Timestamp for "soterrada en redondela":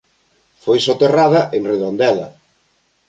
0.87-2.27